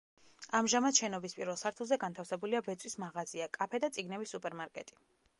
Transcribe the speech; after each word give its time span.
ამჟამად 0.59 0.99
შენობის 1.01 1.35
პირველ 1.39 1.59
სართულზე 1.63 1.97
განთავსებულია 2.03 2.61
ბეწვის 2.67 2.95
მაღაზია, 3.03 3.49
კაფე 3.59 3.81
და 3.85 3.91
წიგნების 3.99 4.33
სუპერმარკეტი. 4.37 4.99